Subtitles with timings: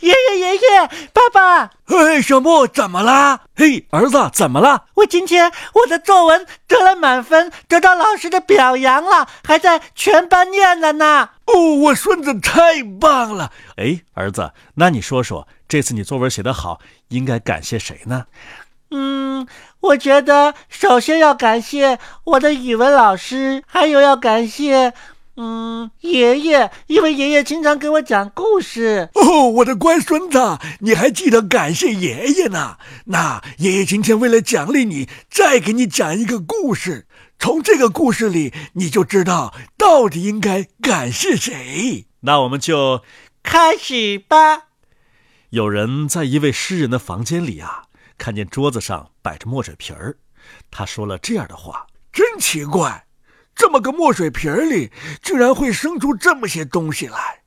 [0.00, 1.70] 爷爷爷爷，爸爸！
[1.84, 3.40] 嘿，小莫，怎么啦？
[3.54, 4.84] 嘿，儿子，怎么了？
[4.94, 11.30] 我今天我的作文得了满分，得到老师的表扬了，还在全班念了呢。
[11.46, 13.52] 哦，我孙子太棒了！
[13.76, 18.26] 哎，儿子，那你说说，这次你作文写得好，应该感谢谁呢？
[18.90, 19.46] 嗯，
[19.80, 24.92] 我觉得首先要感谢我的语文老师，还有要感谢。
[25.36, 29.10] 嗯，爷爷，因为爷爷经常给我讲故事。
[29.14, 32.78] 哦，我的乖孙子，你还记得感谢爷爷呢？
[33.06, 37.06] 那爷爷今天为了奖励你，再给你讲一个故事。
[37.38, 42.06] 从这个故事里，你就知道到底应该感谢谁。
[42.20, 43.02] 那我们就
[43.42, 44.68] 开始吧。
[45.50, 47.84] 有人在一位诗人的房间里啊，
[48.16, 50.16] 看见桌子上摆着墨水瓶儿，
[50.70, 53.05] 他说了这样的话：真奇怪。
[53.56, 54.92] 这么个墨水瓶里，
[55.22, 57.42] 居然会生出这么些东西来，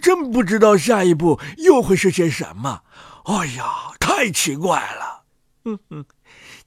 [0.00, 2.82] 真不知道下一步又会是些什么。
[3.24, 3.64] 哎呀，
[4.00, 5.24] 太奇怪了！
[5.64, 6.04] 哼哼，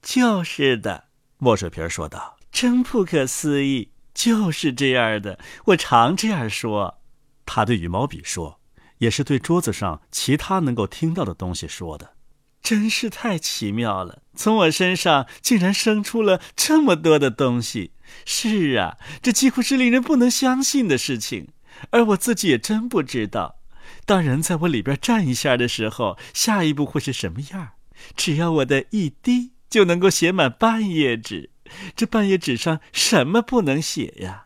[0.00, 5.38] 就是的，墨水瓶说道：“真不可思议，就是这样的。
[5.66, 7.02] 我常这样说。”
[7.44, 8.60] 他对羽毛笔说，
[8.98, 12.14] 也是对桌子上其他能够听到的东西说的。
[12.62, 14.22] 真是太奇妙了！
[14.36, 17.92] 从我身上竟然生出了这么多的东西。
[18.24, 21.48] 是啊，这几乎是令人不能相信的事情。
[21.90, 23.56] 而我自己也真不知道，
[24.04, 27.70] 当人在我里边站一下的时候，下一步会是什么样。
[28.14, 31.50] 只要我的一滴就能够写满半页纸，
[31.94, 34.45] 这半页纸上什么不能写呀？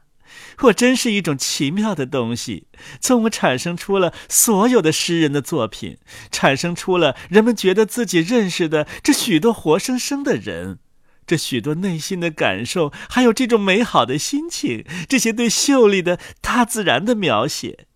[0.63, 2.67] 我真是一种奇妙的东西，
[3.01, 5.99] 从我产生出了所有的诗人的作品，
[6.31, 10.79] 产生出了人们觉得自己认识的这许多活生生的人，
[11.27, 17.87] 这许多内心的感受，还有这种美好的心情，这些对秀丽的大自然的描写，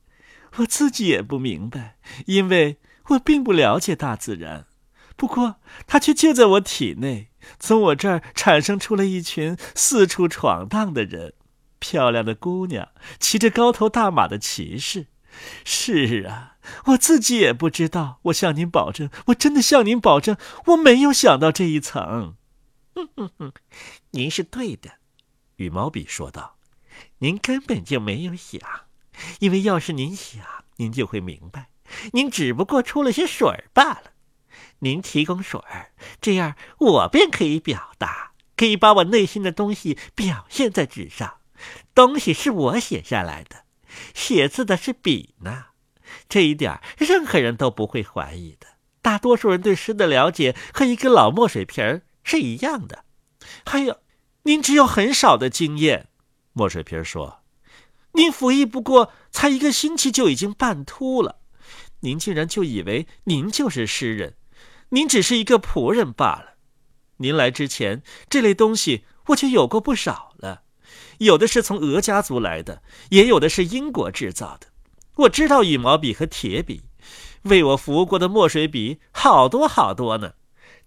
[0.56, 1.96] 我自己也不明白，
[2.26, 4.66] 因为我并不了解大自然，
[5.16, 11.34] 不过它却就在我体内，从我这儿产生出了一群四处闯荡的人。
[11.84, 12.88] 漂亮的姑娘，
[13.20, 15.08] 骑着高头大马的骑士。
[15.66, 16.56] 是啊，
[16.86, 18.20] 我自己也不知道。
[18.22, 22.36] 我向您保证，我真的向您保证，我没有想到这一层。
[22.94, 23.52] 哼哼哼，
[24.12, 24.92] 您是对的，
[25.56, 26.56] 羽毛笔说道。
[27.18, 28.58] 您根本就没有想，
[29.40, 30.42] 因为要是您想，
[30.76, 31.68] 您就会明白。
[32.12, 34.12] 您只不过出了些水儿罢了。
[34.78, 41.40] 您提供水儿，这样我便可以表达，可以把我内心的东西表现在纸上。
[41.94, 43.64] 东西是我写下来的，
[44.14, 45.66] 写字的是笔呢，
[46.28, 48.66] 这一点任何人都不会怀疑的。
[49.00, 53.04] 大多数人对诗的了解和一个老墨水瓶是一样的。
[53.66, 54.00] 还有，
[54.44, 56.08] 您只有很少的经验。
[56.54, 57.42] 墨水瓶说
[58.12, 61.40] ：“您服役不过才一个星期就已经半秃了，
[62.00, 64.36] 您竟然就以为您就是诗人？
[64.90, 66.54] 您只是一个仆人罢了。
[67.18, 70.62] 您来之前，这类东西我就有过不少了。”
[71.18, 74.68] 有的是从俄家族来的，也有的是英国制造的。
[75.16, 76.82] 我知道羽毛笔和铁笔，
[77.42, 80.34] 为我服务过的墨水笔好多好多呢。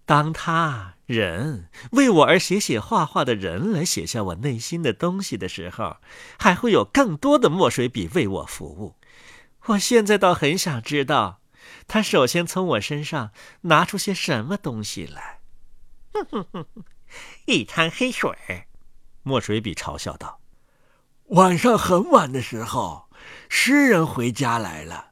[0.04, 5.96] 当他人为我而写写画画的人来写下我内心的东西的时候，
[6.38, 8.96] 还会有更多的墨水笔为我服务。
[9.66, 11.40] 我现在倒很想知道，
[11.86, 15.40] 他首先从我身上拿出些什么东西来。
[16.14, 16.84] 哼哼哼哼，
[17.46, 18.67] 一滩黑水。
[19.28, 20.40] 墨水笔嘲笑道
[21.36, 23.10] ：“晚上很晚的时候，
[23.50, 25.08] 诗人回家来了。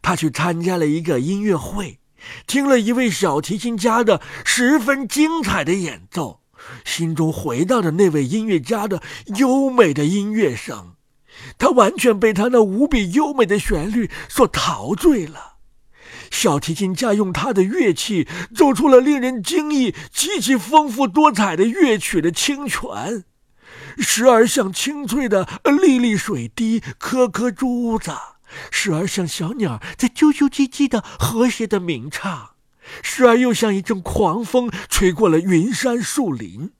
[0.00, 2.00] 他去参加了一个音乐会，
[2.46, 6.40] 听了一位小提琴家的十分精彩的演奏，
[6.84, 9.02] 心中回荡着那位音乐家的
[9.36, 10.94] 优美的音乐声。
[11.58, 15.58] 他完全被他那无比优美的旋律所陶醉了。
[16.30, 23.24] 小提琴家用他的乐器奏出了令人惊异、极其丰富多彩的乐曲的清泉。”
[23.98, 25.48] 时而像清脆的
[25.82, 28.12] 粒粒水滴、颗颗珠子，
[28.70, 32.50] 时而像小鸟在啾啾唧唧的和谐的鸣唱，
[33.02, 36.72] 时而又像一阵狂风吹过了云山树林。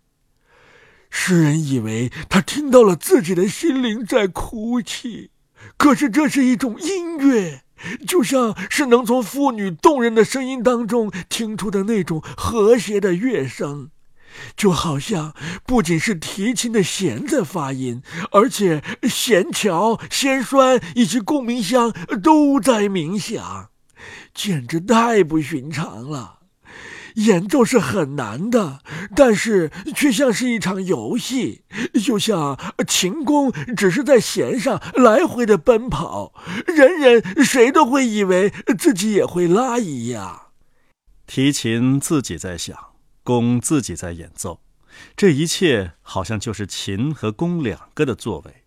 [1.11, 5.31] 诗人以为他听到了自己的心灵在哭泣，
[5.76, 7.62] 可是这是一种音乐，
[8.06, 13.90] 就像是能从妇女动人的声音当中听出的那种和谐的乐声。
[14.56, 15.35] 就好像
[15.67, 18.02] 不仅是提琴的弦在发音，
[18.32, 21.93] 而且弦桥、弦栓以及共鸣箱
[22.23, 23.70] 都在鸣响，
[24.35, 26.37] 简直太不寻常了。
[27.14, 28.79] 演奏是很难的，
[29.17, 31.62] 但是却像是一场游戏，
[32.05, 32.56] 就像
[32.87, 36.32] 琴弓只是在弦上来回的奔跑，
[36.64, 40.43] 人人谁都会以为自己也会拉一样。
[41.26, 42.76] 提琴自己在想，
[43.28, 44.62] 弓自己在演奏，
[45.14, 48.64] 这一切好像就是琴和弓两个的作为。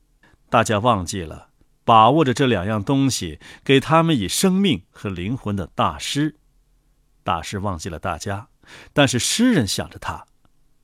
[0.52, 1.50] 大家忘记了
[1.84, 6.36] 把握着这两样东西，给他们以生命和灵魂的大师。
[7.24, 8.50] 大师忘记了大家，
[8.94, 10.28] 但是诗人想着他。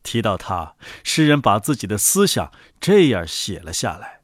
[0.02, 4.22] 提到他，诗人把自己的思想这样写了下来：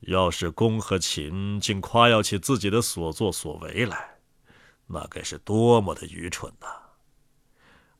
[0.00, 4.18] 要是弓和琴竟夸耀起自己的所作所为来，
[4.88, 6.66] 那该是多么的愚蠢呐！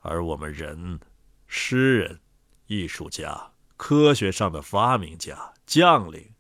[0.07, 1.01] 而我们人，
[1.47, 2.21] 诗人、
[2.67, 6.31] 艺术家、科学上的发明家、将领，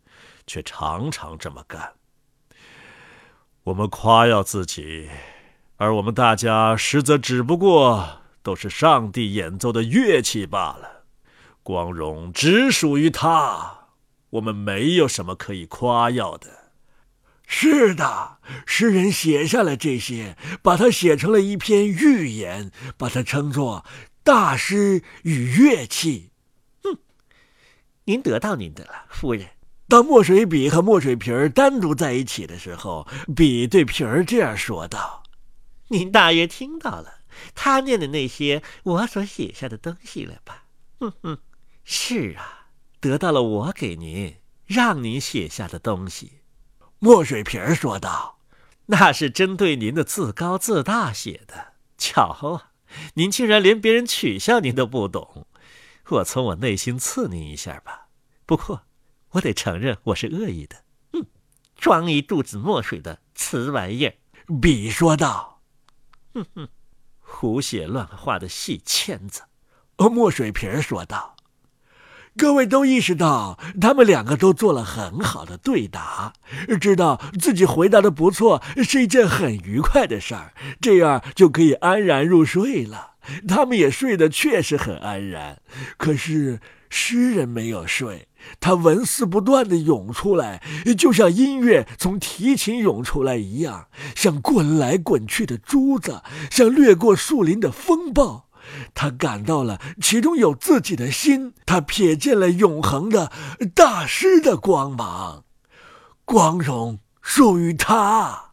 [0.47, 1.95] 却常常这么干。
[3.65, 5.11] 我们夸耀自己。
[5.79, 11.05] 而我们大家实则只不过都是上帝演奏的乐器罢了，
[11.63, 13.89] 光荣只属于他，
[14.31, 16.66] 我们没有什么可以夸耀的。
[17.47, 23.85] 是的，诗人写下了这些，把它写成了一篇寓言，把它称作
[24.23, 26.31] 《大师与乐器》。
[26.91, 26.99] 哼，
[28.05, 29.49] 您得到您的了，夫人。
[29.89, 33.07] 当墨水笔和墨水瓶儿单独在一起的时候，
[33.37, 35.23] 笔对瓶儿这样说道。
[35.89, 37.21] 您大约听到了
[37.55, 40.65] 他念的那些我所写下的东西了吧？
[40.99, 41.39] 哼哼，
[41.85, 42.67] 是啊，
[42.99, 44.35] 得到了我给您
[44.67, 46.41] 让您写下的东西。
[46.99, 48.39] 墨水瓶说道
[48.87, 51.75] ：“那是针对您的自高自大写的。
[51.99, 52.73] 巧啊，
[53.15, 55.47] 您竟然连别人取笑您都不懂。
[56.09, 58.09] 我从我内心刺您一下吧。
[58.47, 58.83] 不过，
[59.31, 60.85] 我得承认我是恶意的。
[61.13, 61.27] 嗯，
[61.77, 64.15] 装一肚子墨水的瓷玩意儿。”
[64.63, 65.61] 笔说道。
[66.33, 66.69] 哼哼，
[67.21, 69.43] 胡写乱画的细签子，
[69.97, 71.36] 墨水瓶说道
[72.37, 76.35] ：“各位都意识到，他们两个都做了很好的对答，
[76.81, 83.13] 知道自己回答的不错是一件很愉快的事儿，这样就可以安然入睡了。
[83.49, 85.59] 他们也睡得确实很安然。
[85.97, 86.61] 可是
[86.91, 88.29] 诗人没有睡。”
[88.61, 90.63] 他文思不断地涌出来，
[90.97, 98.46] 就像音乐从提琴涌出来一样，像滚来滚去的珠子，像掠过树林的风暴。
[98.95, 103.31] 他感到了其中有自己的心，他瞥见了永恒的
[103.75, 105.45] 大师的光芒，
[106.25, 108.53] 光荣属于他。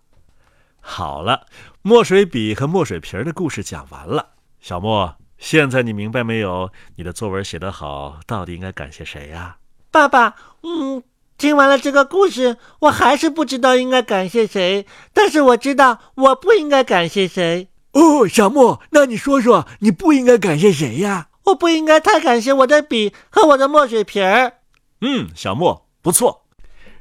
[0.80, 1.48] 好了，
[1.82, 4.32] 墨水笔和墨水瓶的故事讲完了。
[4.60, 6.72] 小莫，现在你明白没有？
[6.96, 9.58] 你的作文写得好，到底应该感谢谁呀？
[9.92, 11.04] 爸爸，嗯，
[11.38, 14.86] 听完了这个故事，我还是不知道应该感谢谁。
[15.14, 17.70] 但是我知道我不应该感谢谁。
[17.94, 21.30] 哦，小莫，那你说说，你不应该感谢谁呀？
[21.46, 24.54] 我不应该太感谢我的笔和我的墨水瓶儿。
[25.02, 26.46] 嗯，小莫不错。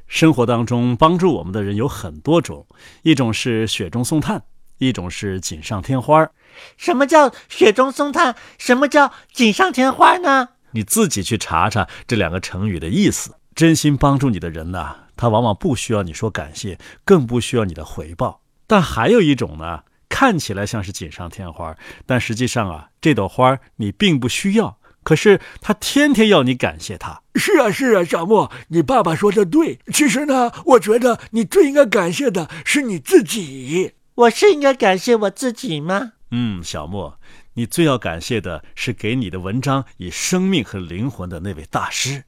[0.05, 2.67] 生活当中帮助我们的人有很多种，
[3.01, 4.43] 一种是雪中送炭，
[4.77, 6.29] 一种是锦上添花。
[6.77, 8.35] 什么叫雪中送炭？
[8.59, 10.49] 什么叫锦上添花呢？
[10.71, 13.35] 你自己去查查这两个成语的意思。
[13.55, 18.41] 真心帮助你的人呢，他往往不需要你说感谢，更不需要你的回报。
[18.67, 21.75] 但还有一种呢，看起来像是锦上添花，
[22.05, 27.23] 但实际上啊，这朵花你并不需要，可是他天天要你感谢他。
[27.33, 29.79] 是啊，是啊，小莫，你爸爸说的对。
[29.91, 33.93] 其实呢，我觉得你最应该感谢的是你自己。
[34.13, 36.13] 我是应该感谢我自己吗？
[36.29, 37.19] 嗯，小莫。
[37.55, 42.25] 你最要感谢的是给你的文章以生命和灵魂的那位大师。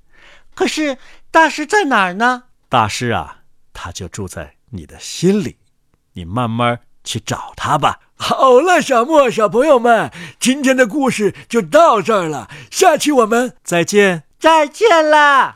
[0.56, 0.98] 可是
[1.30, 2.46] 大师在哪儿呢？
[2.68, 5.58] 大师啊，他就住在你的心里，
[6.13, 8.00] 你慢慢去找他吧。
[8.18, 15.54] 好了，小莫，小朋友们，今天的故事就到这儿了，下期我们再见，再见啦。